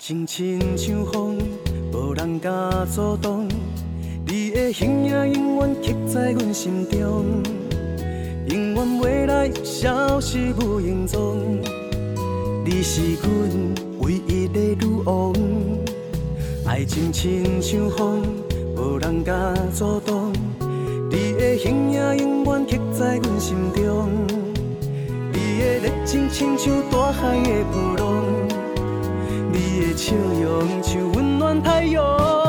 [0.00, 1.36] 情亲像风，
[1.92, 2.50] 无人敢
[2.86, 3.46] 阻挡。
[4.26, 7.26] 你的形影永远刻在阮心中，
[8.48, 11.36] 永远未来消失无影踪。
[12.64, 15.34] 你是阮唯一的女王。
[16.64, 18.22] 爱情亲像风，
[18.76, 20.32] 无人敢阻挡。
[21.10, 24.08] 你的形影永远刻在阮心中。
[25.30, 27.99] 你的热情亲像大海的波浪。
[30.00, 32.39] 笑容像温暖太阳，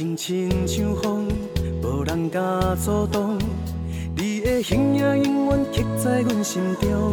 [0.00, 1.28] 爱情亲像风，
[1.82, 2.42] 无人敢
[2.74, 3.38] 阻挡。
[4.16, 7.12] 你的形影永远刻在阮心中，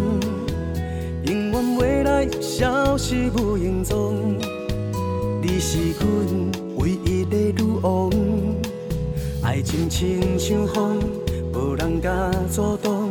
[1.25, 4.38] 永远未来消失无影踪。
[5.41, 8.09] 你是阮唯一的女王。
[9.43, 10.97] 爱情亲像风，
[11.53, 13.09] 无人敢阻挡。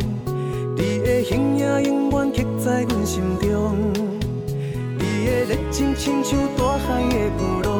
[0.75, 3.77] 你的形影永远刻在阮心中，
[4.99, 7.76] 你的热情亲像大海的波浪。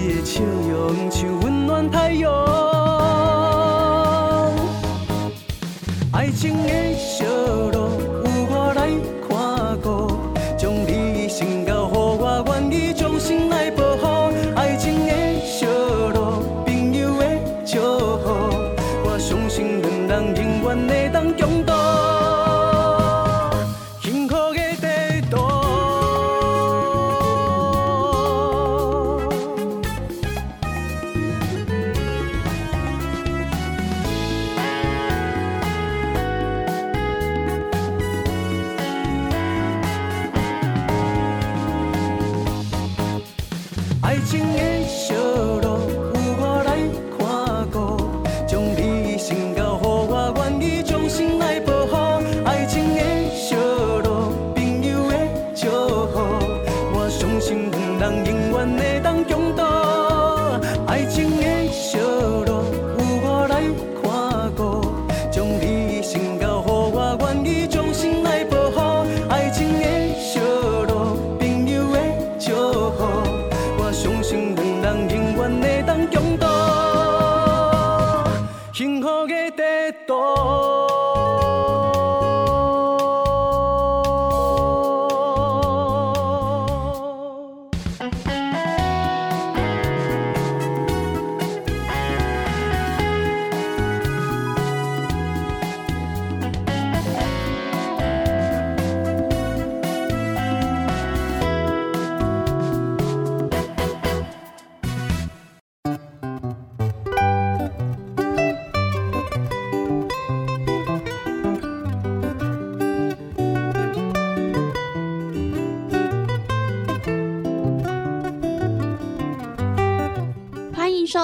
[0.00, 2.32] 你的笑容像温暖太阳，
[6.12, 6.94] 爱情的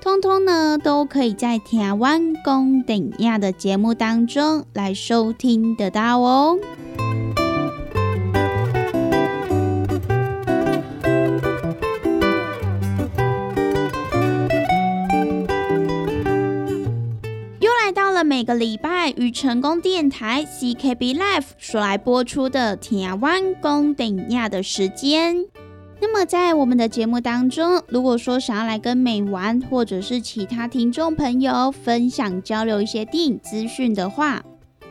[0.00, 6.58] 通通呢，都可以在台湾公顶亚的节目当中来收听得到哦。
[17.58, 25.44] 又来到了每个礼拜与成功电台 CKB Life 所来播出的台湾公顶亚的时间。
[26.02, 34.42] 那么，在我们的节目当中，如果说想要来跟美玩或者是其他听众朋友分享交流一些电影资讯的话，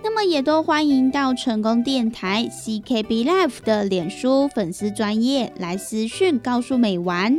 [0.03, 7.37] 那么也都欢迎到成功电台 CKB Life 的脸书粉丝专业来私讯告诉美玩。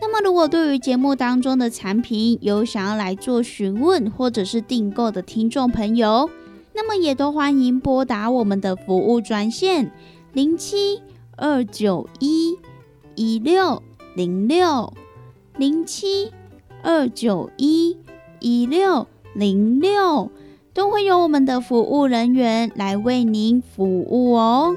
[0.00, 6.30] 那么如果对于节目当中的产品有想要来做询问或者是订购的听众朋友，
[6.74, 9.90] 那么也都欢迎拨打我们的服务专线
[10.34, 11.02] 零七
[11.36, 12.56] 二九一
[13.18, 13.82] 一六
[14.14, 14.94] 零六
[15.56, 16.32] 零七
[16.84, 17.98] 二九一
[18.38, 20.30] 一六零六。
[20.78, 24.76] 都会有我们的服务人员来为您服务哦。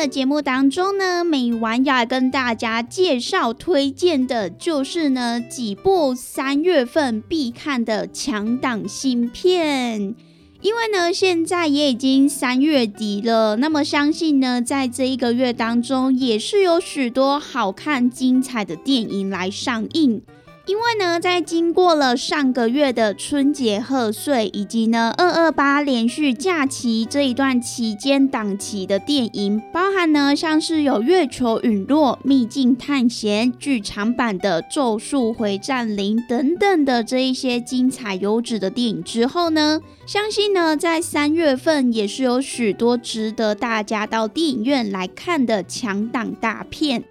[0.00, 10.14] 的节目当中呢，美玩要跟大家介绍推荐的就是呢几部三月份必看的强档新片。
[10.62, 20.22] 因为呢现在也已经三月底了，那么相信呢在这一个月当中，也是有许多好看精彩的电影来上映。
[20.70, 47.02] 因为呢，在经过了上个月的春节贺岁，以及呢二二八连续假期这一段期间档期的电影，包含呢像是有《月球陨落》《秘境探险》剧场版的《咒术回战零》等等的这一些精彩优质的电影之后呢，相信呢在三月份也是有许多值得大家到电影院来看的强档大片。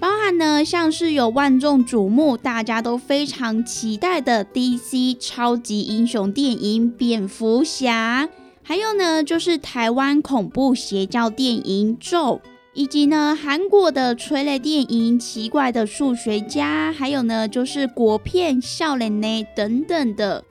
[0.00, 8.26] 包含呢，像是有万众瞩目、大家都非常期待的 DC 超级英雄电影《蝙蝠侠》，
[8.62, 12.40] 还有呢，就是台湾恐怖邪教电影《咒》，
[12.72, 20.42] 以及呢，韩国的催泪电影《奇怪的数学家》，还有呢，就是国片《笑脸呢》等等的。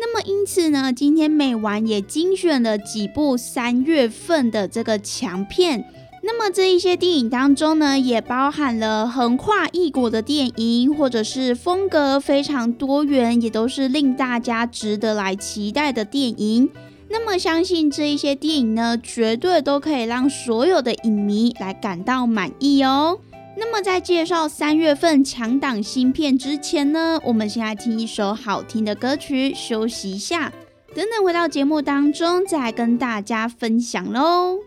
[0.00, 5.84] 那么，因此呢，今天美完也精选了几部三月份的这个强片。
[6.28, 16.68] 那么这一些电影当中呢，也包含了横跨异国的电影，或者是风格非常多元，也都是令大家值得来期待的电影。
[17.08, 23.16] 那么相信这一些电影呢，绝对都可以让所有的影迷来感到满意哦。
[23.56, 30.52] 那么在介绍三月份强档新片之前呢，我们先来听一首好听的歌曲，休息一下，
[30.92, 34.58] 等等回到节目当中再跟大家分享喽。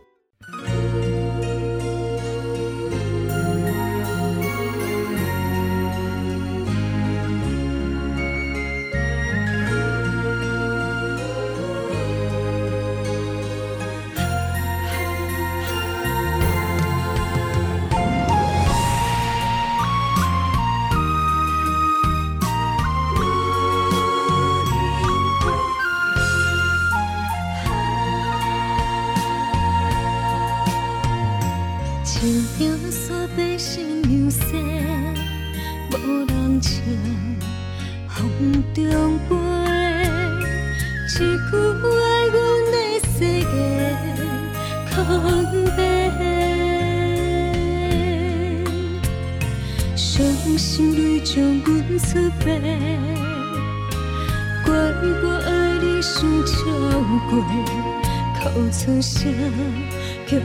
[58.97, 60.39] 一句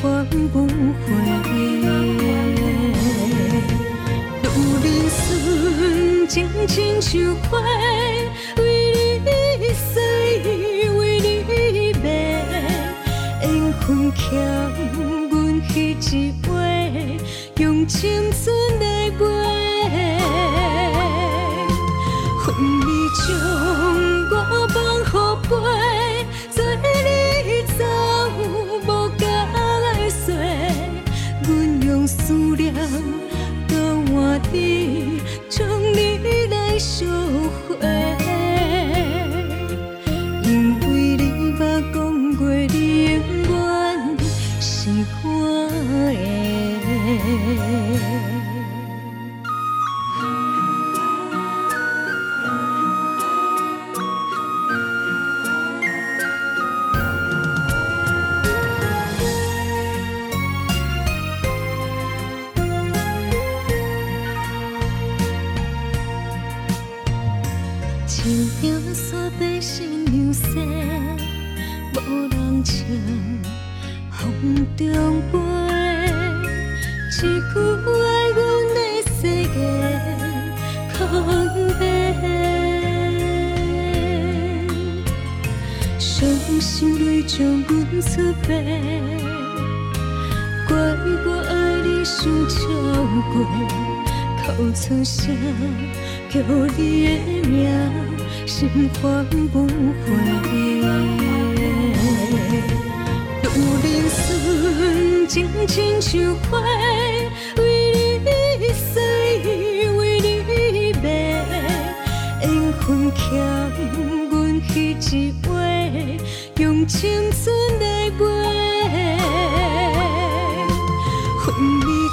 [0.00, 0.48] 话，阮
[4.80, 7.91] 的世界空白。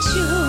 [0.05, 0.48] you.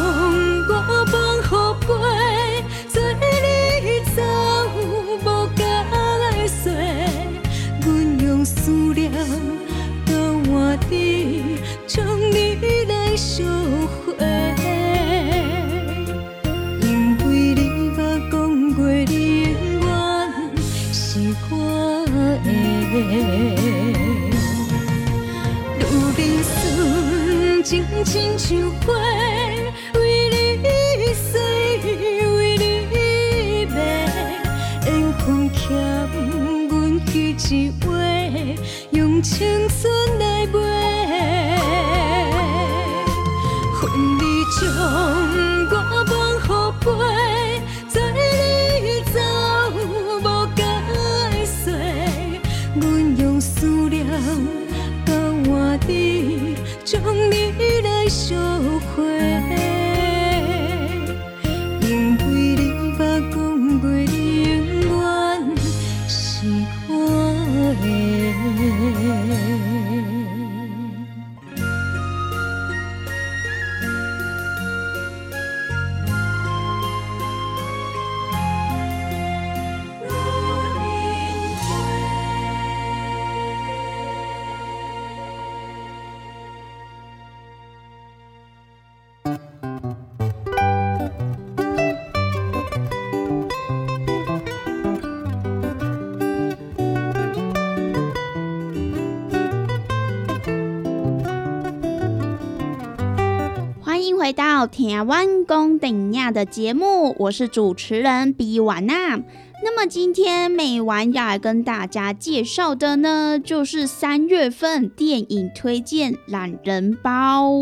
[104.00, 109.19] 欢迎回到台湾公顶亚的节目，我是主持人比瓦娜。
[109.62, 117.52] 那么今天美晚要来跟大家介绍的呢，就是三月份电影推荐懒人包。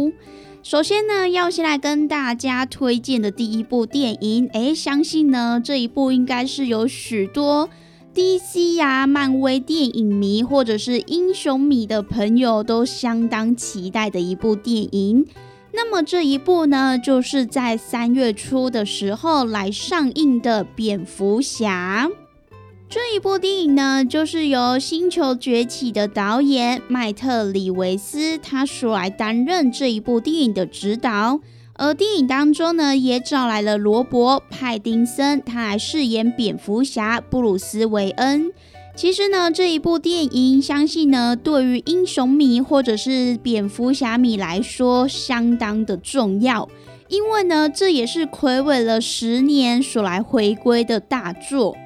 [0.62, 7.68] 首先呢，要先来跟大家推荐的第一部电影，诶，相信呢这一部应该是有许多
[8.14, 15.26] DC 呀、漫威电影迷或者是英雄迷的朋友都相当期待的一部电影。
[15.80, 22.08] 那么这一部呢，就是在三月初的时候来上映的《蝙蝠侠》
[22.88, 31.38] 这一部电影呢，就是由《星球崛起》的导演麦特里维斯他所来担任这一部电影的指导，
[31.75, 38.52] 而电影当中呢，也找来了罗伯·派丁森，他来饰演蝙蝠侠布鲁斯·韦恩。
[38.99, 46.69] 其实呢，这一部电影，相信呢，对于英雄迷或者是蝙蝠侠迷来说，相当的重要，
[47.07, 51.76] 因为呢，这也是魁违了十年所来回归的大作。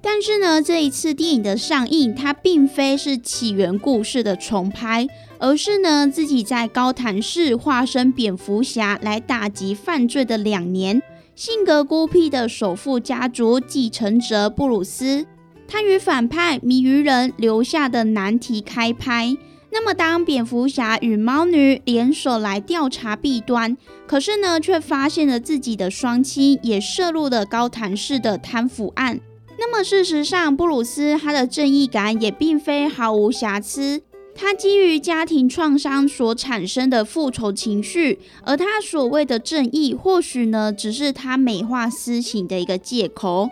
[0.00, 5.06] 但是呢，这一次电影的上映，它并非是起源故事的重拍，
[5.38, 11.02] 而是呢，自己在高谭市化身蝙蝠侠来打击犯罪的两年，
[11.34, 15.26] 性格孤僻的首富家族继承者布鲁斯。
[15.72, 19.34] 他与反派谜语人留下的难题开拍。
[19.70, 23.74] 那么，当蝙蝠侠与猫女联手来调查弊端，
[24.06, 29.18] 可是呢，却发现了自己的双亲也涉入了高谭市的贪腐案。
[29.58, 34.02] 那么，事实上，布鲁斯他的正义感也并非毫无瑕疵。
[34.34, 43.48] 他基于家庭创伤所产生的复仇情绪，而他所谓的正义，或许呢，只是他美化私刑的一个借口。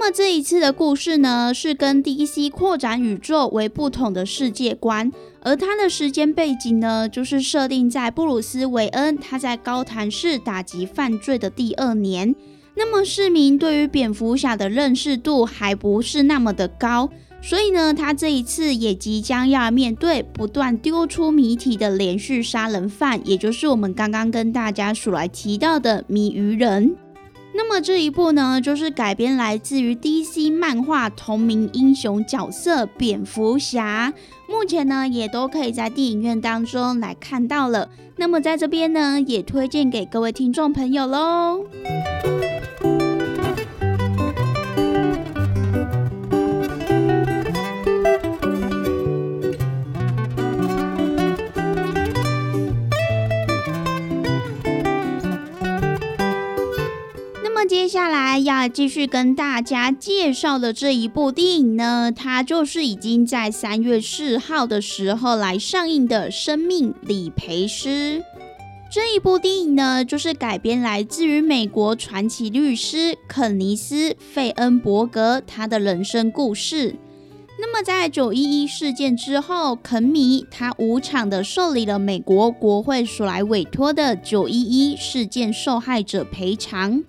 [0.00, 12.32] 那么这一次的故事呢，是跟 DC 扩展宇宙为不同的世界观，而它的时间背景呢，就是设定在布鲁斯·韦恩他在高谭市打击犯罪的第二年。
[12.76, 17.10] 那么市民对于蝙蝠侠的认识度还不是那么的高，
[17.42, 26.94] 所以呢，他这一次也即将要面对不断丢出谜题的连续杀人犯，也就是我们刚刚跟大家数来提到的谜语人。
[27.58, 34.14] 那么这一部呢，就是改编来自于 DC 漫画同名英雄角色蝙蝠侠，
[34.48, 37.90] 目前呢也都可以在电影院当中来看到了。
[38.14, 41.64] 那么在这边呢，也推荐给各位听众朋友喽。
[57.68, 67.88] 接下来要继续跟大家介绍的这一部电影呢，它就是已经在三月四号的时候来上映的《生命理赔师》。
[68.90, 76.96] 这一部电影呢，就是改编来自于美国传奇律师肯尼斯·费恩伯格他的人生故事。
[77.60, 87.04] 那么，在九一一事件之后，肯米他无偿的受理了美国国会所来委托的九一一事件受害者赔偿。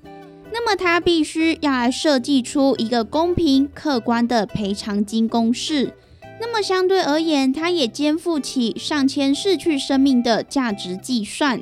[0.51, 5.93] 那么，他必须要来设计出一个公平客观的赔偿金公式。
[6.41, 11.61] 那么，相对而言，他也肩负起上千逝去生命的价值计算。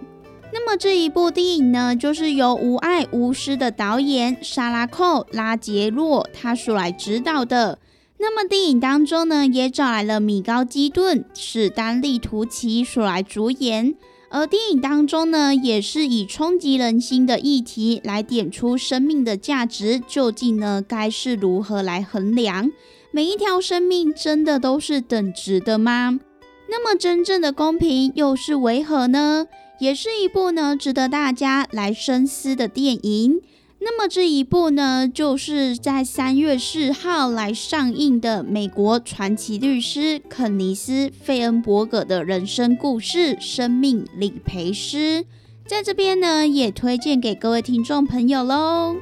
[0.54, 7.80] 那么，这一部电影呢，就是由无爱无私的导演莎拉·寇拉杰洛他所来指导的。
[8.20, 13.94] 那么电影当中呢，也找来了米高基顿、史丹利图奇所来主演。
[14.30, 22.72] 而电影当中呢，也是以冲击人心的议题来点出生命的价值究竟呢，该是如何来衡量？
[23.12, 26.20] 每一条生命真的都是等值的吗？
[26.70, 29.48] 那么真正的公平又是为何呢？
[29.80, 33.42] 也是一部呢，值得大家来深思的电影。
[33.80, 45.24] 那么这一部呢，就是在三月四号来上映的美国传奇律师肯尼斯·费恩伯格的人生故事《生命理赔师》。
[45.66, 48.96] 在这边呢，也推荐给各位听众朋友喽。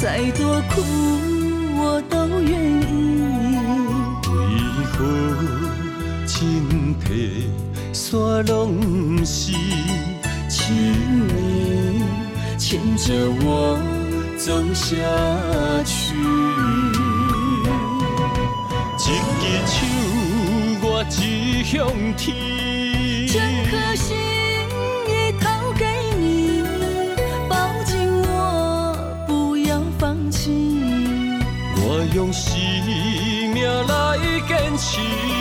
[0.00, 0.80] 再多苦
[1.76, 2.86] 我都愿意。
[4.30, 4.36] 为
[4.92, 4.96] 何
[6.26, 6.34] 身
[7.00, 7.50] 体
[7.92, 8.78] 酸，拢
[9.16, 9.52] 不是
[10.48, 11.36] 亲娘
[12.56, 13.76] 牵着我
[14.38, 14.94] 走下
[15.84, 16.14] 去？
[19.00, 19.76] 一只手
[20.80, 21.76] 我只向
[22.16, 22.26] 天。
[32.14, 32.56] 用生
[33.52, 35.37] 命来坚持。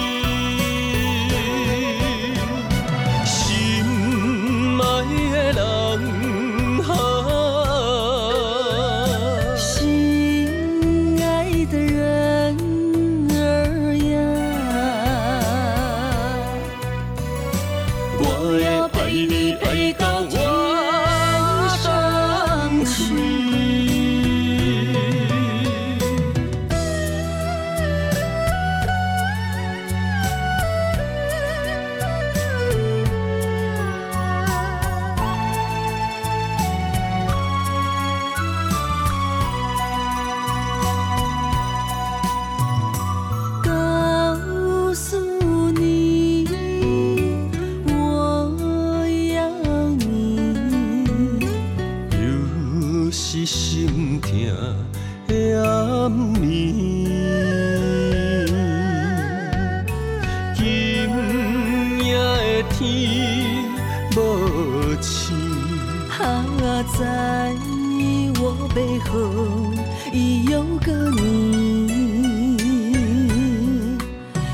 [70.79, 71.87] 个你，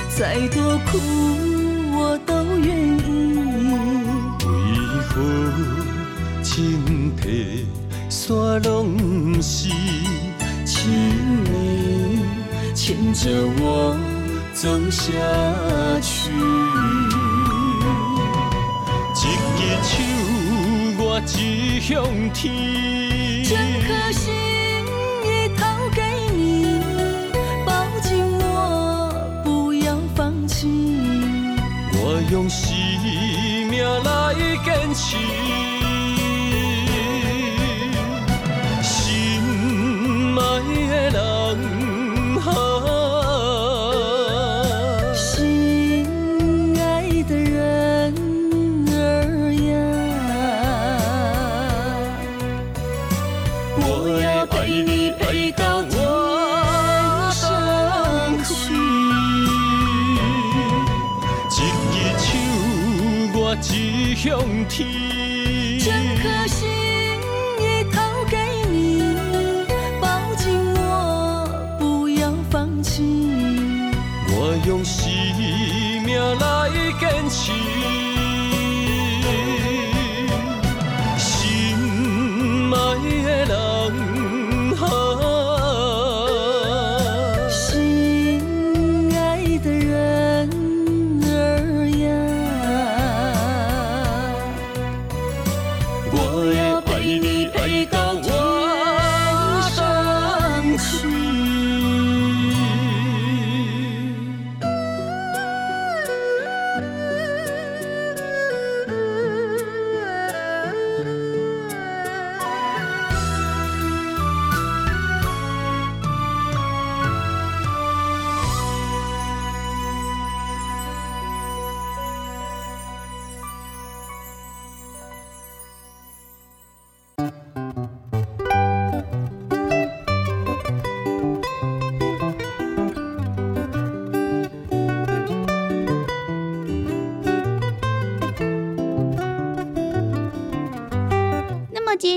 [0.09, 0.91] 再多苦
[1.95, 3.01] 我都愿意。
[4.45, 4.49] 为
[5.09, 5.11] 何
[6.43, 7.23] 青苔
[8.09, 9.69] 山拢是
[10.65, 10.89] 青
[11.43, 11.49] 梅
[12.73, 13.97] 牵着我
[14.53, 15.03] 走下
[16.01, 16.31] 去？
[19.15, 19.93] 一只手
[20.97, 21.33] 我只
[21.79, 22.43] 向天。
[32.33, 32.75] 用生
[33.69, 34.33] 命来
[34.65, 35.62] 坚持。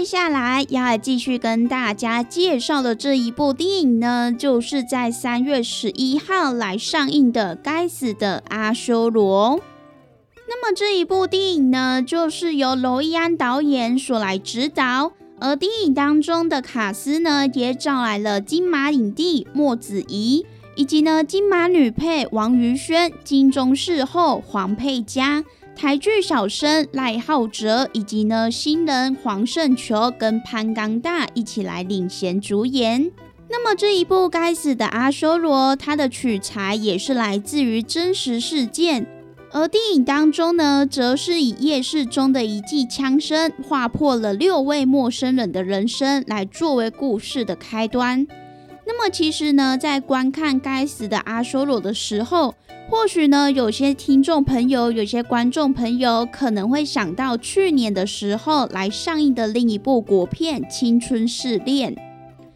[0.07, 9.59] 下来要继续跟大家介绍的这一部电影呢，就是在三月十一号来上映的《该死的阿修罗》。
[10.49, 25.45] 那么这一部电影呢，就是由娄艺安导演所来指导，而电影当中的卡斯呢，也找来了金马影帝莫子仪，以及呢金马女配王瑜萱、金钟视后黄佩嘉。
[25.77, 33.13] 台剧小生赖浩哲以及呢新人黄圣球跟潘刚大一起来领衔主演。
[33.51, 39.07] 那么这一部《该死的阿修罗》，它的取材也是来自于真实事件，
[39.53, 48.27] 而电影当中呢，则是以夜市中的一记枪声划破了六位陌生人的人生，来作为故事的开端。
[48.87, 52.55] 那么其实呢，在观看《该死的阿修罗》的时候，
[52.89, 61.95] 或许呢，有些听众朋友、有些观众朋友可能会想到去年的时候来上映的另一部国片《青春试炼》。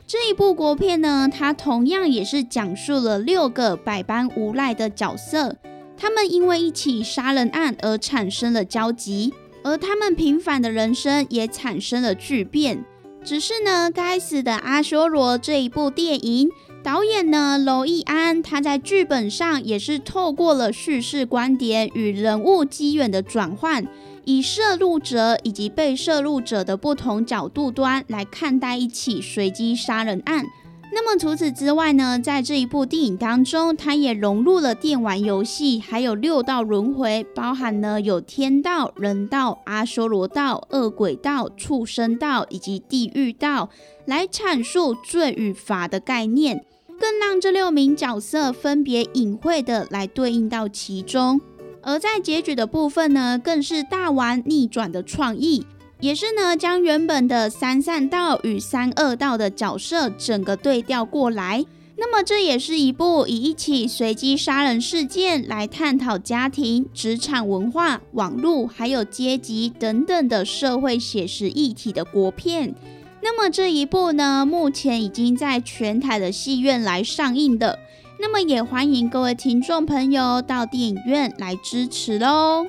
[0.06, 5.56] 这一部国片呢，它同样也是讲述了六个百般无赖的角色，
[5.96, 12.84] 他们因为一起杀人案而产生了交集，而他们平凡的人生也产生了巨变。
[13.24, 16.50] 只是呢，《该死的阿修罗》这一部电影。
[16.82, 23.86] 导演呢，娄艺安，他在剧本上也是透过了叙事观点与人物机缘的转换，
[24.24, 30.46] 以摄入者以及被摄入者的不同角度端来看待一起随机杀人案。
[30.92, 43.70] 那么除此之外呢，在这一部电影当中，它也融入了电玩游戏，还有六道轮回，包含呢有天道、人道、阿修罗道、恶鬼道、畜生道以及地狱道，
[44.04, 46.64] 来阐述罪与罚的概念。
[46.98, 51.40] 更让这六名角色分别隐晦的来对应到其中，
[51.80, 55.64] 而在结局的部分呢，更是大玩逆转的创意，
[56.00, 61.64] 也是呢将原本的三善道与三恶道的角色整个对调过来。
[61.96, 72.74] 那么这也是一部以一起随机杀人事件来探讨家庭、职场文化、网络还有阶级等等的社会写实议题的国片。
[73.22, 77.78] 那么这一部呢，目前已经在全台的戏院来上映的，
[78.18, 82.64] 那么也欢迎各位听众朋友到电影院来支持喽。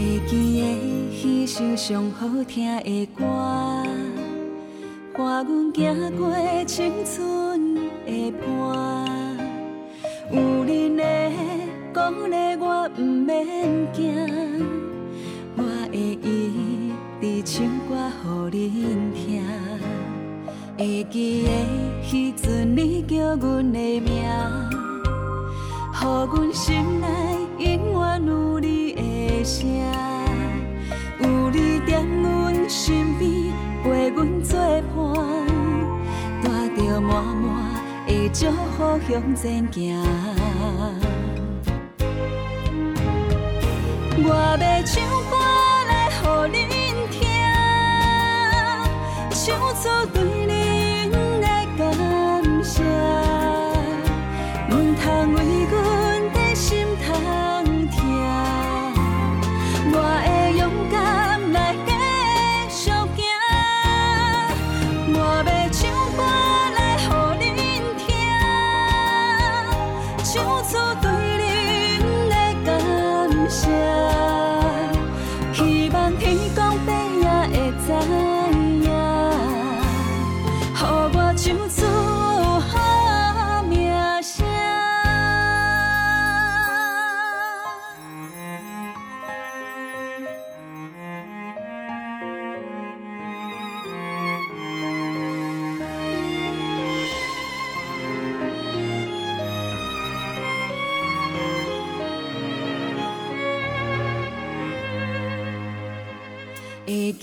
[0.00, 0.64] 会记的
[1.22, 3.22] 彼首上好听的歌，
[5.12, 6.32] 伴阮行过
[6.64, 7.74] 青春
[8.06, 8.40] 的伴。
[10.32, 11.04] 有恁的
[11.92, 14.26] 鼓励我，毋免惊，
[15.56, 17.92] 我会一直唱歌
[18.52, 19.44] 予恁听，
[20.78, 21.50] 会记得
[22.08, 24.24] 迄阵你叫阮的名，
[25.92, 27.06] 予阮心内
[27.58, 28.89] 永远有你
[29.44, 29.68] 声，
[31.20, 34.94] 有你踮阮身边陪阮作伴，
[36.42, 37.48] 带着满满
[38.06, 39.78] 的祝福向前行。
[44.22, 44.28] 我
[44.60, 44.94] 要唱
[45.30, 45.32] 歌
[45.88, 46.22] 来予
[46.52, 46.58] 恁
[47.10, 47.18] 听，
[49.30, 49.38] 唱
[49.74, 50.50] 出对恁
[51.40, 51.46] 的
[51.78, 51.80] 感
[52.62, 52.74] 谢，
[54.68, 55.36] 毋通为
[55.70, 55.72] 阮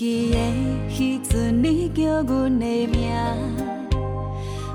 [0.08, 0.38] 记得
[0.88, 3.12] 迄阵你叫阮的名，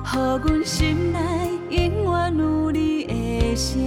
[0.05, 1.17] 予阮心内
[1.71, 3.81] 永远有你的声，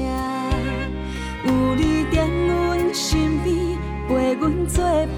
[1.44, 2.16] 有你踮
[2.48, 3.78] 阮身边
[4.08, 5.16] 陪阮作伴，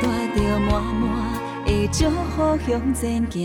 [0.00, 1.04] 带着满满
[1.66, 3.38] 的祝福向前行。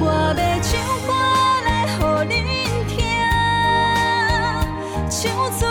[0.00, 0.02] 我
[0.36, 0.68] 要唱
[1.06, 1.08] 歌
[1.64, 2.34] 来予恁
[2.88, 2.96] 听，
[5.08, 5.16] 唱
[5.52, 5.62] 出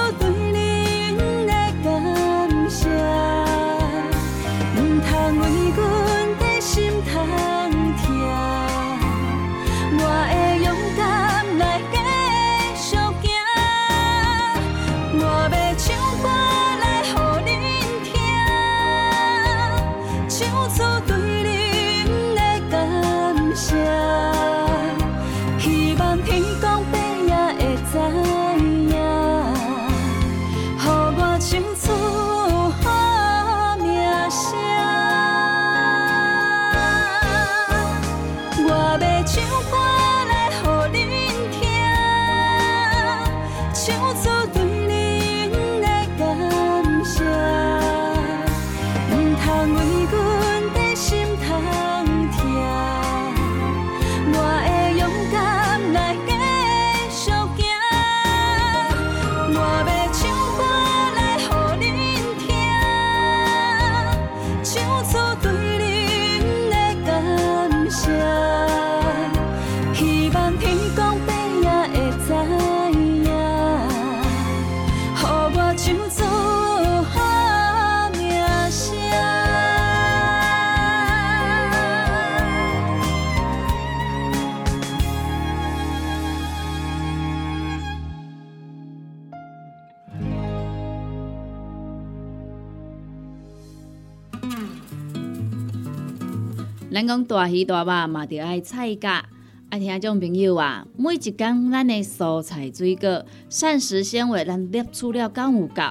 [96.98, 99.24] 咱讲大鱼大肉嘛，着爱菜价。
[99.70, 105.84] 啊，听众朋友啊，每一工咱的蔬菜水果、膳食纤维，咱摄取了敢有够？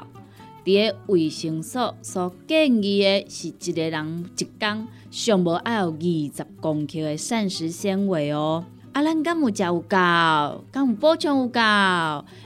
[0.64, 8.64] 伫个卫生所所建议的是一个人一工上无爱有二十公克的膳食纤维哦。
[8.90, 9.96] 啊，咱敢有食有够？
[10.72, 11.60] 敢有补充有够？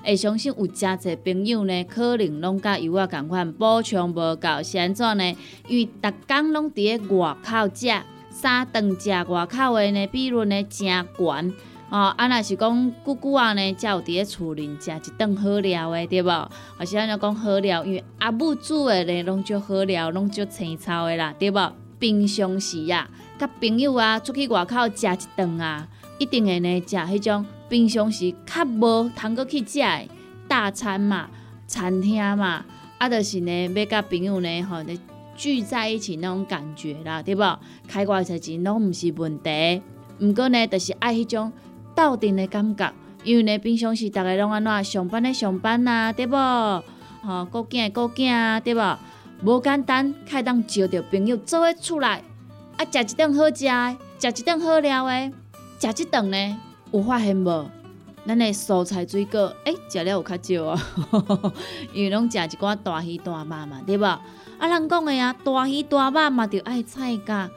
[0.05, 5.35] 会相信有诚侪朋友呢，可能拢甲有我共款补充无够，是安怎呢？
[5.67, 7.89] 因为逐工拢伫个外口食。
[8.41, 11.55] 三顿食外口的呢，比率呢真悬
[11.91, 12.15] 哦。
[12.17, 16.51] 啊，若是讲久久啊呢，才有伫咧厝里食一顿好料的，对无？
[16.79, 17.85] 或是安尼讲好料？
[17.85, 21.73] 因为阿母煮的呢，拢足好料，拢足青草的啦，对无？
[21.99, 30.09] 平常时啊，甲朋友啊出去外口食一顿啊，一定会呢食迄种平常时较无通过去食的
[30.49, 31.29] 大餐嘛、
[31.67, 32.65] 餐厅嘛，
[32.97, 34.79] 啊，就是呢要甲朋友呢吼。
[35.41, 37.43] 聚在一起那种感觉啦，对不？
[37.89, 39.81] 开偌侪钱拢毋是问题，
[40.21, 41.51] 毋过呢，就是爱迄种
[41.95, 42.93] 斗阵的感觉。
[43.25, 46.37] 因为呢，平常时逐个拢安怎上班的上班啊，对不？
[46.37, 48.81] 吼，顾囝的顾囝啊，对不？
[49.43, 52.23] 无简单，开当招着朋友做伙出来，
[52.77, 55.33] 啊，食一顿好食的，食一顿好料的，
[55.81, 56.61] 食一顿呢
[56.93, 57.71] 有发现无？
[58.27, 61.53] 咱的蔬菜水果，诶、食了有较少啊，
[61.95, 64.05] 因为拢食一寡大鱼大肉嘛，对不？
[64.61, 67.51] 啊，人讲的啊，大鱼大肉嘛，着爱菜价。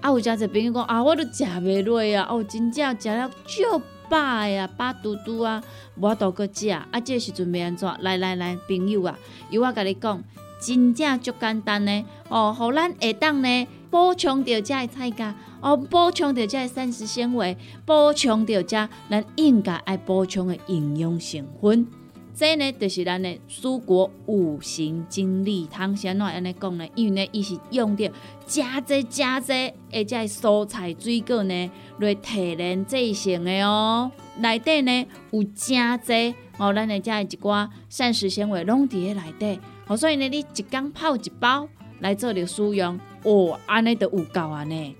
[0.00, 5.60] 啊，有诚侪朋友讲啊，我都食袂落啊，哦，真正食了足饱呀，饱嘟嘟啊，
[5.96, 6.68] 无度搁食。
[6.68, 7.92] 啊，这时阵要安怎？
[7.98, 9.18] 来来来，朋友啊，
[9.50, 10.22] 由我甲你讲，
[10.60, 12.04] 真正足简单呢。
[12.28, 21.88] 哦，互咱下当呢补充着遮的菜价，哦，补充着遮的膳食纤维，补充着遮咱应该爱补充的营养成分。
[22.34, 25.96] 这呢，就是咱的蔬果五行精力汤。
[25.96, 26.84] 先怎安尼讲呢？
[26.96, 28.10] 因为呢，伊是用着
[28.44, 29.52] 加济加济，
[29.92, 31.70] 而且蔬菜水果呢
[32.00, 34.10] 来提炼制成的哦。
[34.38, 39.60] 内底呢有加济哦，咱的遮一寡膳食纤维拢伫咧内底。
[39.86, 41.68] 哦，所以呢，你一工泡一包
[42.00, 44.96] 来做着使用，哦，安尼就有够安尼。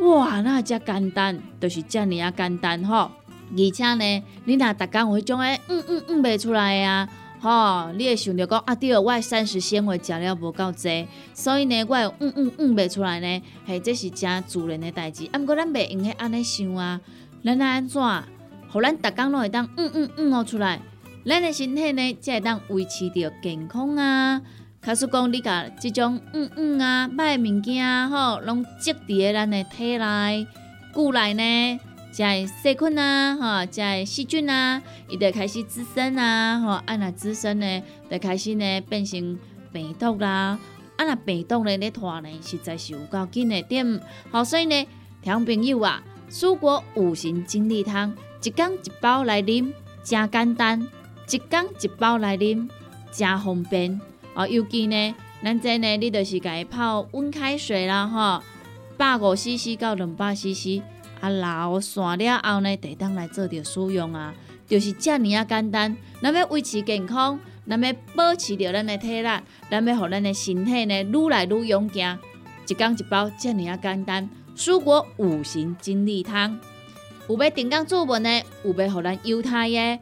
[0.00, 3.08] 哇，那遮简单，就是遮尔啊简单吼。
[3.56, 7.08] 而且呢，你若逐工有迄种诶，嗯嗯嗯袂出来啊，
[7.40, 15.28] 吼，你会想着讲啊，对，我膳食纤维食了无够济，所以呢，我会嗯嗯嗯袂出来呢，嘿，这是真自然诶代志。
[15.32, 17.00] 啊，毋过咱袂用迄安尼想啊，
[17.44, 18.02] 咱安怎，
[18.70, 20.80] 互咱逐工拢会当嗯嗯嗯哦出来，
[21.26, 24.40] 咱诶身体呢才会当维持着健康啊。
[24.80, 30.46] 假使讲你甲即种嗯嗯啊歹物件，吼，拢积伫咧咱诶体内、
[30.92, 31.80] 骨内呢。
[32.12, 39.38] 遮细菌啊，吼，遮细菌啊，伊就开始滋生啊，吼，啊若滋生呢，就开始呢变成
[39.72, 40.58] 病毒啦，
[40.96, 43.98] 啊若病毒呢咧拖呢，实在是有够紧的点，
[44.30, 44.86] 好，所以呢，
[45.22, 49.72] 听朋友啊，蔬果五行精力汤，一缸一包来啉，
[50.04, 50.86] 真简单，
[51.30, 52.68] 一缸一包来啉，
[53.10, 53.98] 真方便，
[54.34, 58.42] 哦，尤其呢，咱这呢，你就是家泡温开水啦，吼，
[58.98, 60.82] 百五 CC 到两百 CC。
[61.22, 64.34] 啊，老散了后呢，得当来做着使用啊，
[64.66, 65.96] 就是遮尔啊简单。
[66.20, 69.28] 咱要维持健康，咱要保持着咱的体力，
[69.70, 72.18] 咱要互咱的身体呢愈来愈勇健。
[72.66, 74.28] 一缸一包，遮尔啊简单。
[74.56, 76.58] 蔬果五行精力汤，
[77.28, 80.00] 有要订购做文的，有要互咱犹太的，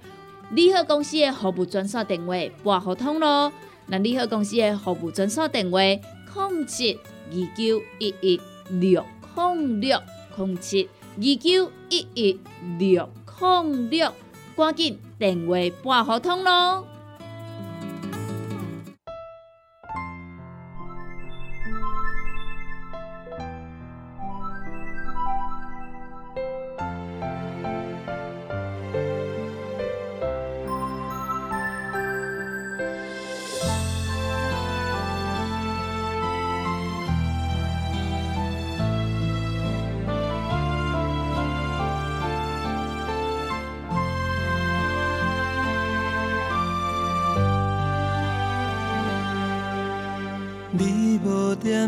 [0.53, 3.53] 利好公司的服务专线电话拨互通咯。
[3.89, 9.05] 那利好公司的服务专线电话：零七二九一一六
[9.37, 10.01] 零六
[10.39, 10.89] 零七。
[11.17, 12.41] 二九一一
[12.79, 13.09] 六
[13.41, 14.13] 零六，
[14.57, 16.87] 赶紧电话拨合通咯。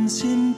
[0.09, 0.52] 心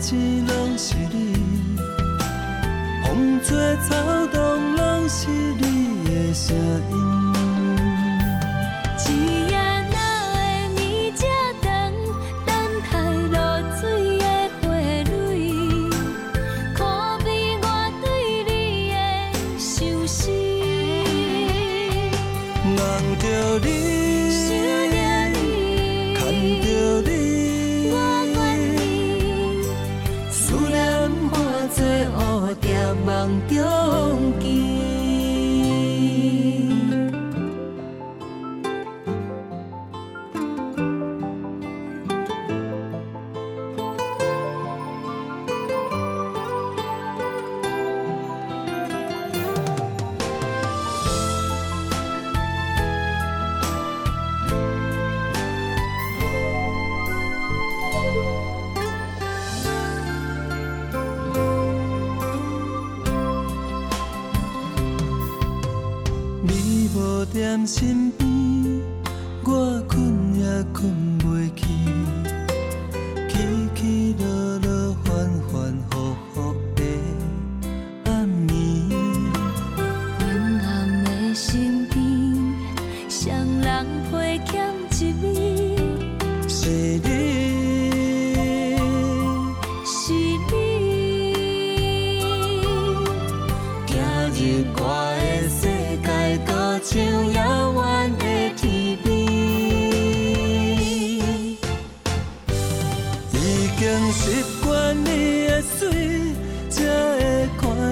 [0.00, 1.34] 看见拢是你。
[3.04, 7.19] 风吹草动，拢是你的声音。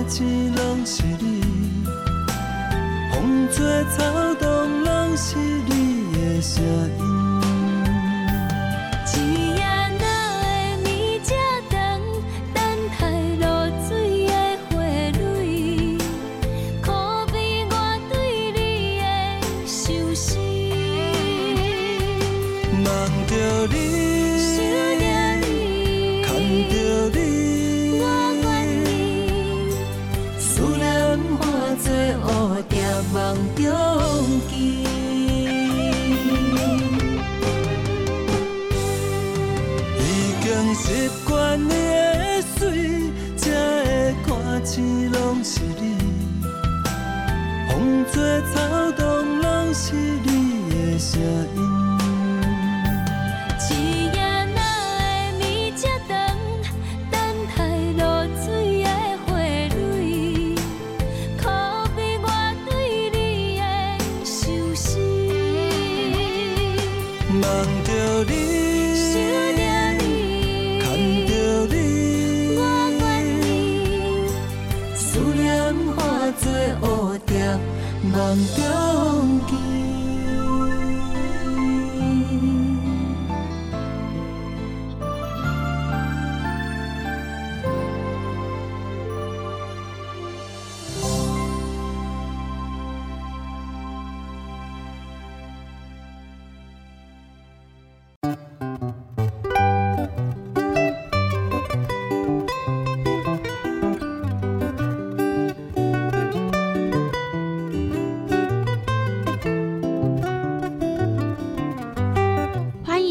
[0.08, 1.42] 看见拢是你。
[3.12, 6.64] 风吹草动，拢是你的声
[6.98, 7.07] 音。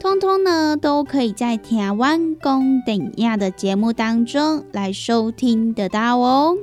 [0.00, 6.56] 通通呢都可以在台湾公顶亚的节目当中来收听得到哦。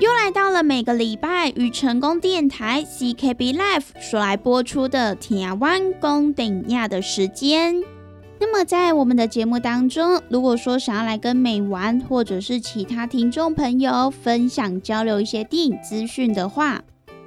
[0.00, 7.97] 又来到了每个礼拜与成功电台 CKB Life 所来播出的台湾公顶亚的时间。
[8.40, 16.82] 那么在我们的节目当中，如果说想要来跟美玩或者是其他听众朋友分享交流一些电影资讯的话，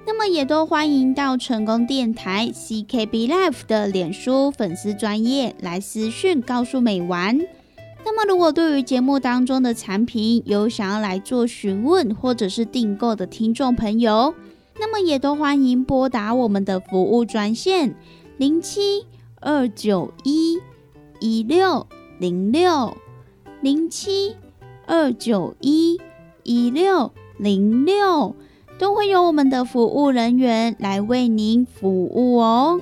[0.08, 7.38] 那么也都欢迎到成功电台 CKB Life 的脸书粉丝专业来私讯告诉美玩。
[8.04, 14.34] 那么如果对于节目当中的产品有想要来做询问或者是订购的听众朋友，
[14.80, 17.94] 那么也都欢迎拨打我们的服务专线
[18.38, 19.06] 零七
[19.42, 20.58] 二九一。
[21.22, 21.86] 一六
[22.18, 22.98] 零六
[23.62, 24.36] 零七
[24.88, 26.02] 二九一
[26.42, 28.36] 一六零六，
[28.80, 32.82] 都会有我们的服务人员来为您服务哦。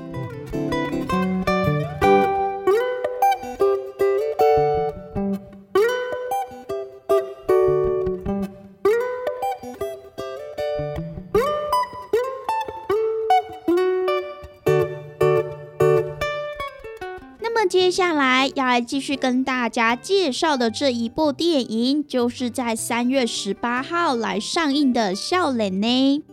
[17.90, 25.88] 接下来要来继续跟大家介绍的这一部电影，就是在三月十八号来上映的《笑脸呢》。《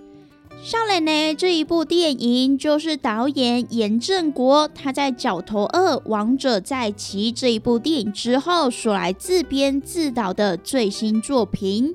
[0.63, 11.95] 笑脸呢》这一部电影，就是导演严正国他在《角头二王者在骑》这一部电影之后所来自编自导的最新作品。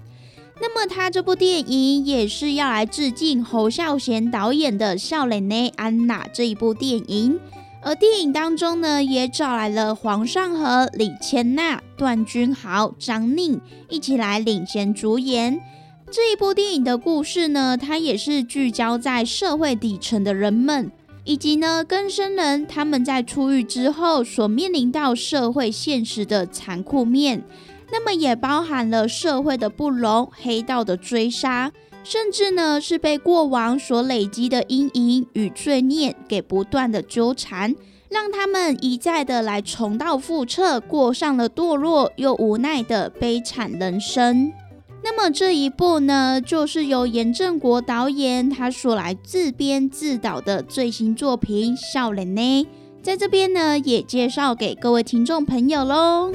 [0.59, 7.39] 那么他这部电影也是要来致敬侯孝贤导演的《笑脸呢安娜》这一部电影。
[7.84, 13.59] 而电影当中呢，也找来了黄尚和、李千娜、段君豪、张宁
[13.89, 15.59] 一起来领衔主演。
[16.11, 20.91] 这一部电影的故事呢，它也是聚焦在社会底层的人们，
[21.23, 27.43] 以及呢更生人他们在出狱之后所面临到社会现实的残酷面。
[27.91, 31.71] 那么也包含了社会的不容、黑道的追杀。
[32.04, 37.76] 甚至呢，是被过往所累积的阴影与罪孽给不断的纠缠，
[38.10, 44.52] 让他们一再的来重蹈覆辙，过上了堕落又无奈的悲惨人生。
[45.04, 52.68] 那么这一部呢，就是由严正国导演他所来自编自导的最新作品《笑脸》呢，
[53.02, 56.32] 在这边呢也介绍给各位听众朋友喽。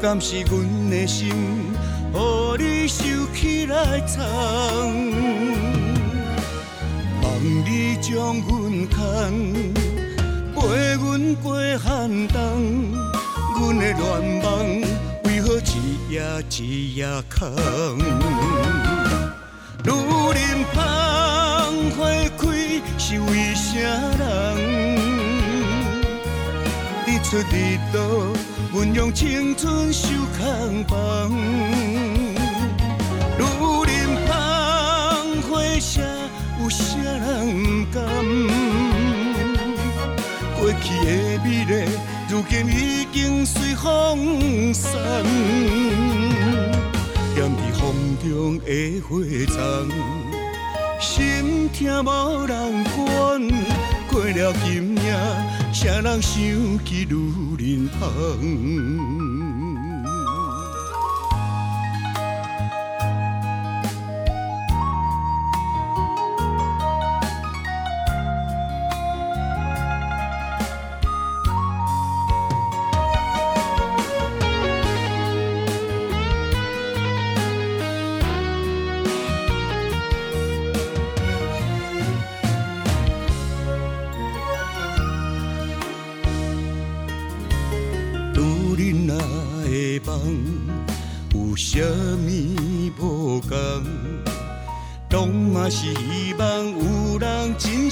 [0.00, 2.16] 敢是阮的心，予
[2.62, 4.24] 你收起来藏？
[7.20, 8.96] 望你将阮牵，
[10.54, 12.36] 陪阮过寒冬。
[13.58, 13.98] 阮的愿
[14.44, 14.46] 望，
[15.24, 17.50] 为何一夜一夜空？
[19.84, 19.90] 愈
[20.32, 20.38] 忍
[20.72, 20.78] 芳
[21.96, 21.98] 花
[22.38, 22.40] 开，
[22.98, 23.68] 是为啥
[24.20, 24.22] 人？
[27.04, 27.98] 日出日落，
[28.78, 30.08] 阮用青春守
[30.38, 31.32] 空房。
[33.36, 33.42] 愈
[33.88, 34.30] 忍芳
[35.50, 35.50] 花
[35.80, 36.00] 谢，
[36.62, 38.04] 有啥人不甘？
[40.60, 41.10] 过去的
[41.42, 41.72] 美丽，
[42.28, 44.92] 如今已经随风散。
[47.34, 47.82] 踮伫风
[48.22, 49.10] 中的花
[49.52, 49.58] 丛，
[51.00, 52.96] 心痛无人管。
[54.08, 55.16] 过了今夜，
[55.80, 56.32] 谁人想
[56.84, 59.17] 起女人香？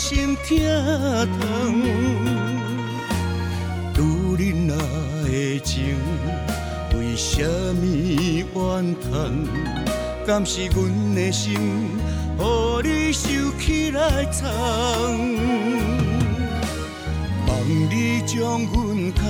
[0.09, 0.57] 心疼
[1.41, 1.83] 痛。
[3.93, 3.99] 女
[4.39, 4.77] 人若
[5.25, 5.97] 会情，
[6.95, 7.43] 为啥
[7.75, 7.83] 物
[8.55, 9.11] 怨叹？
[10.25, 10.77] 敢是阮
[11.13, 11.55] 的心，
[12.39, 12.41] 予
[12.85, 14.49] 你收起来藏？
[17.49, 17.51] 望
[17.91, 19.25] 你将阮牵，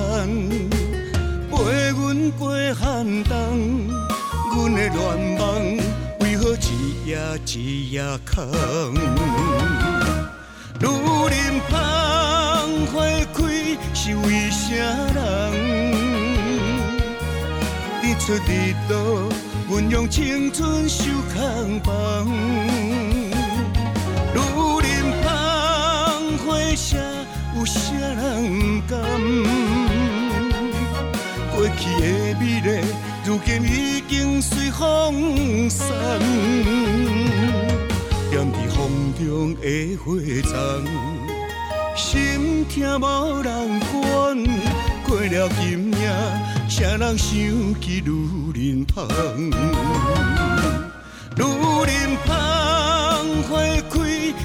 [1.49, 1.55] 陪
[1.89, 3.33] 阮过寒冬。
[4.55, 4.93] 阮的愿
[5.39, 5.41] 望，
[6.19, 7.17] 为何一夜
[7.47, 8.45] 一夜空？
[11.47, 11.79] 愈忍芳
[12.87, 13.01] 花
[13.33, 13.39] 开，
[13.93, 14.75] 是为啥
[15.15, 15.17] 人？
[18.03, 19.29] 日出日落，
[19.69, 22.27] 阮用青春守空房。
[24.33, 24.37] 愈
[24.83, 24.89] 忍
[25.23, 25.27] 芳
[26.45, 26.97] 花谢，
[27.55, 28.99] 有啥人不甘？
[31.55, 32.03] 过去的
[32.39, 32.67] 美丽，
[33.25, 35.87] 如今已经随风散。
[38.31, 38.77] 踮伫风
[39.17, 39.65] 中的
[40.03, 40.05] 花
[40.43, 40.55] 丛，
[42.77, 44.37] 心痛无人管。
[45.07, 46.13] 过了今夜，
[46.69, 47.27] 谁人想
[47.81, 48.11] 起女
[48.53, 49.07] 人芳？
[51.35, 51.41] 女
[51.87, 52.29] 人芳
[53.49, 53.57] 花
[53.89, 53.97] 开，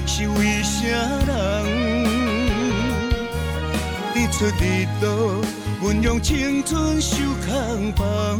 [0.07, 0.73] 是为啥
[1.27, 1.31] 人？
[4.15, 5.39] 日出日落，
[5.79, 8.39] 阮用青春守空房。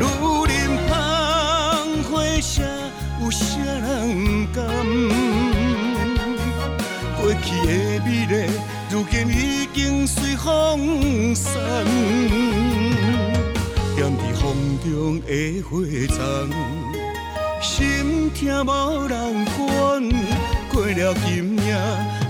[0.00, 0.02] 愈
[0.48, 2.64] 忍芳花谢，
[3.22, 5.55] 有谁人甘？
[7.26, 7.72] 过去的
[8.04, 8.46] 美丽，
[8.88, 11.52] 如今已经随风散。
[13.96, 15.68] 惦伫风中的花
[16.14, 16.48] 丛，
[17.60, 19.58] 心痛无人管。
[20.72, 21.76] 过了今夜，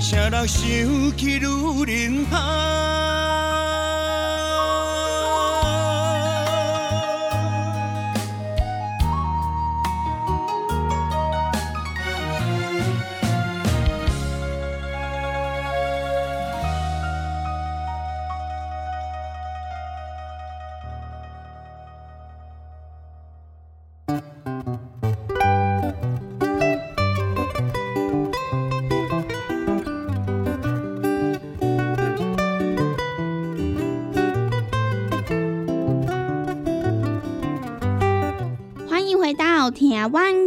[0.00, 0.58] 谁人想
[1.14, 3.05] 起女人芳？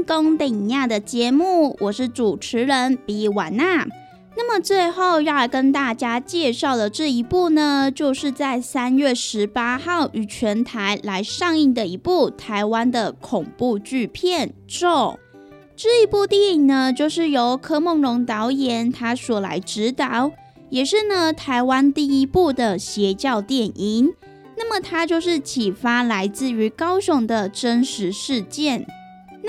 [0.09, 3.85] 台湾公顶亚的节目，我是主持人比婉娜。
[4.35, 14.49] 那么最后要来跟大家介绍的这一部呢，就是在三月十八号于全台来上映的一部台湾的恐怖剧片
[14.79, 14.89] 《咒》。
[15.75, 20.31] 这一部电影呢，就是由柯梦荣导演他所来指导，
[20.71, 24.11] 也是呢台湾第一部的邪教电影。
[24.57, 28.87] 那么它就是启发来自于高雄的真实事件。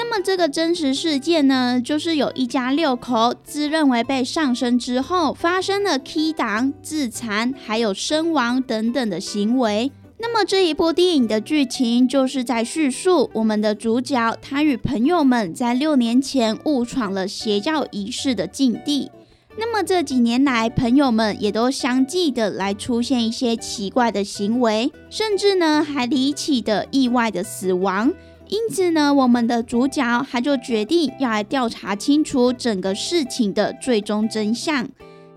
[0.03, 9.92] 那么这个真实事件呢，就是有一家六口自认为被上身之后，发生了 K 档、自残，还有身亡等等的行为。
[10.18, 19.11] 那么这一部电影的剧情就是在叙述我们的主角他与朋友们在六年前误闯了邪教仪式的禁地。
[19.59, 28.11] 那么这几年来，朋友们也都相继的来出现一些奇怪的行为，甚至呢还离奇的意外的死亡。
[28.51, 34.88] 因此呢，我们的主角他就决定要来调查清楚整个事情的最终真相。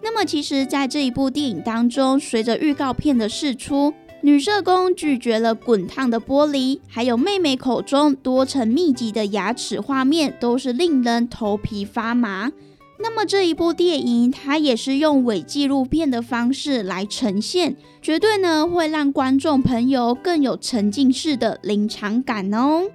[0.02, 12.52] 那么其实，在这一部电影当中，随着预告片的释出，女社工拒绝了滚烫的玻璃，还有妹妹口中多层密集的牙齿画面，都是令人头皮发麻。
[13.00, 22.90] 那么这一部电影，它也是用伪纪录片的方式来呈现，绝对呢会让观众朋友更有沉浸式的临场感哦。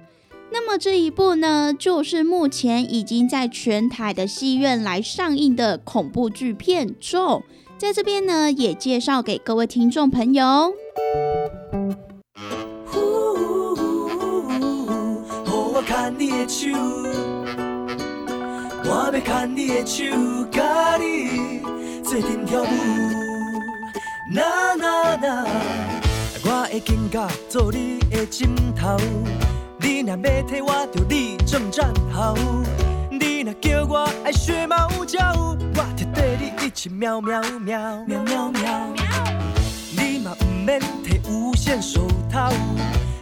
[0.51, 7.19] 那么这一部呢，就是目前已经在全台的戏院来上映的恐怖剧片《咒》，
[7.77, 10.73] 在这边呢也介绍给各位听众朋友。
[15.71, 16.67] 我牵你的手，
[18.83, 20.03] 我要牵你的手，
[20.51, 21.61] 甲你
[22.03, 22.65] 做阵跳舞。
[24.31, 25.45] 那那那，
[26.43, 28.97] 我会紧甲做你的枕头。
[29.81, 32.35] 你若要替我，就你正站好。
[33.09, 35.33] 你若叫我爱学猫叫，
[35.75, 38.63] 我就跟你一起喵喵喵喵喵喵。
[39.91, 42.51] 你嘛不免摕无限手套，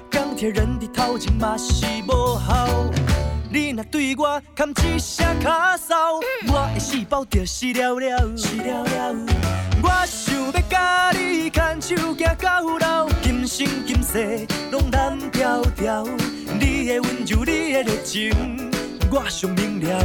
[0.10, 3.17] 钢铁人的头前嘛是无效。
[3.50, 8.38] 你若对我喊一声卡骚，我的细胞就是了了。
[8.38, 9.16] 是了了。
[9.82, 16.04] 我想要甲你牵手行到老，今生今世拢难调调。
[16.60, 18.70] 你的温柔，你的热情，
[19.10, 20.04] 我上明了。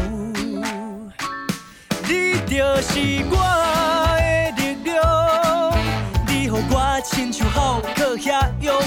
[2.09, 3.37] 你就是我
[4.19, 5.75] 的力量，
[6.29, 8.81] 你予我亲像浩克遐勇，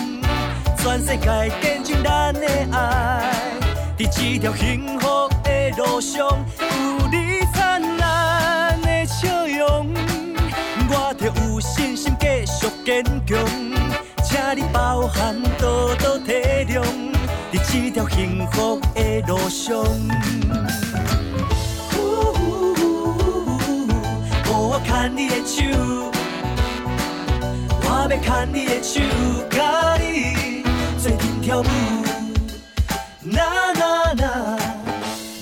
[0.78, 3.65] 全世界见证咱的爱。
[3.98, 6.28] 在这条幸福的路上，
[6.60, 9.88] 有你灿烂的笑容，
[10.90, 13.40] 我就有信心继续坚强。
[14.22, 16.34] 请你包含，多多体
[16.68, 16.84] 谅。
[17.54, 19.78] 在这条幸福的路上，
[24.50, 25.64] 我牵你的手，
[27.82, 29.00] 我要牵你的手，
[29.50, 30.62] 甲你
[31.00, 31.66] 做阵跳舞。
[34.18, 34.58] 那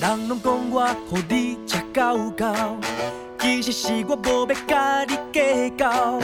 [0.00, 2.76] 那，人拢讲我予你吃够够，
[3.40, 6.18] 其实是我无要甲你计较，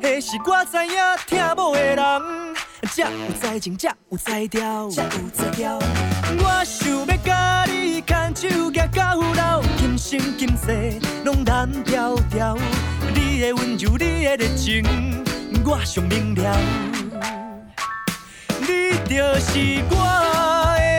[0.00, 0.94] 那是我知影
[1.26, 1.96] 听无的人。
[2.92, 5.78] 才有才情，才有才调，才有才调。
[6.38, 12.56] 我想要甲你牵手行到老，今生今世拢难调调。
[13.14, 14.82] 你的温柔，你的热情，
[15.64, 16.56] 我上明了。
[18.60, 19.94] 你就是我
[20.78, 20.89] 的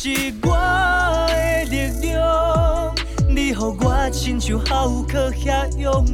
[0.00, 0.10] 是
[0.44, 0.54] 我
[1.26, 2.94] 的力量
[3.28, 4.08] 你予我。
[4.12, 6.06] 亲像浩克遐勇，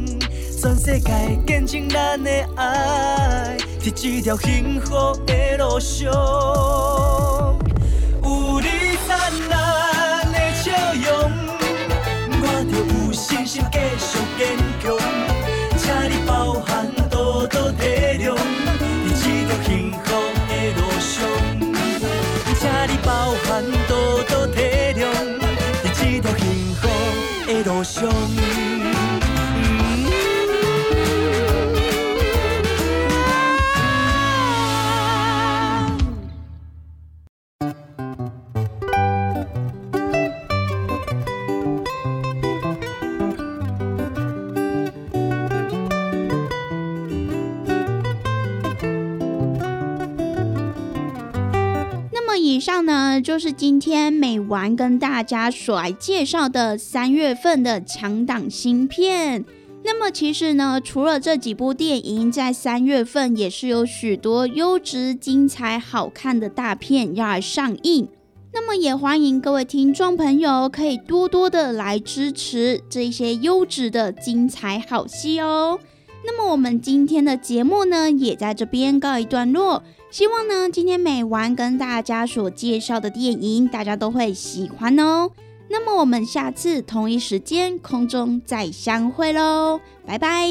[0.59, 6.11] 全世界见证咱的爱，在这条幸福的路上，
[53.45, 59.45] 是今天美玩跟大家所来介绍的三月份的强档新片。
[59.83, 68.09] 那么其实呢，除了这几部电影，在三月份也是有许多优质、精彩、好看的大片要来上映。
[68.55, 75.79] 那么也欢迎各位听众朋友可以多多的来支持这些优质的精彩好戏哦。
[76.25, 79.83] 那么我们今天的节目呢，也在这边告一段落。
[80.15, 85.29] 希望呢，今天美完跟大家所介绍的电影，大家都会喜欢哦。
[85.69, 90.47] 那么我们下次同一时间空中再相会喽，拜拜。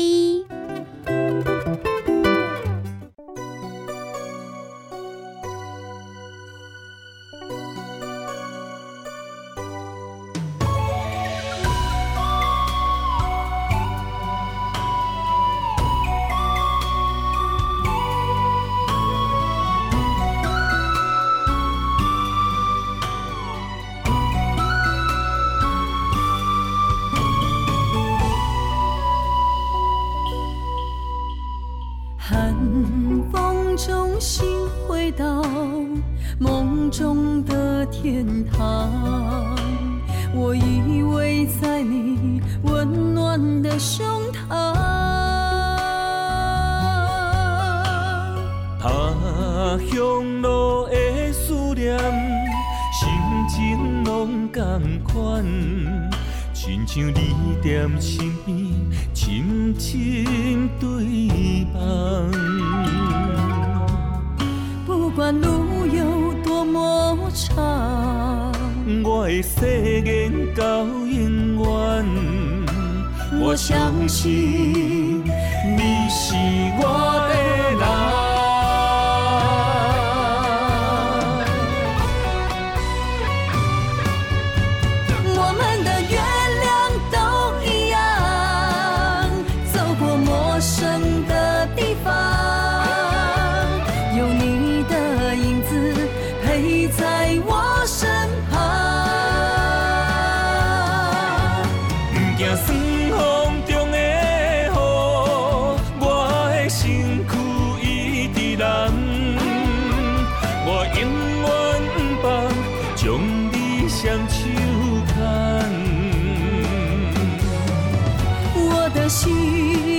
[119.14, 119.92] 心。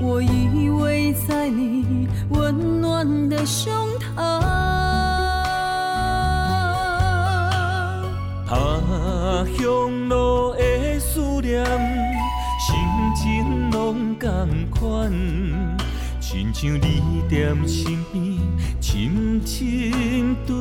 [0.00, 4.40] 我依偎在你温暖的胸膛。
[8.46, 11.64] 他乡路的思念，
[12.58, 12.74] 心
[13.14, 15.12] 情拢同款，
[16.20, 18.20] 亲像你踮身边，
[18.80, 20.59] 深深对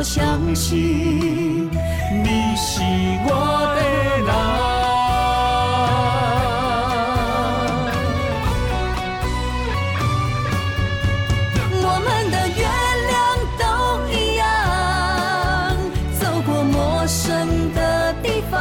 [0.00, 1.68] 我相信
[2.24, 2.80] 你是
[3.26, 3.28] 我
[3.76, 3.80] 的
[4.24, 4.28] 人。
[11.82, 12.64] 我们的月
[13.10, 13.12] 亮
[13.60, 13.62] 都
[14.10, 14.42] 一样，
[16.18, 18.58] 走过陌生的地方，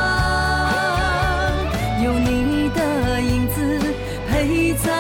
[2.03, 3.55] 有你的影子
[4.29, 4.91] 陪在